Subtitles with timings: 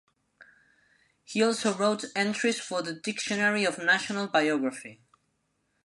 [1.23, 4.99] He also wrote entries for the "Dictionary of National Biography".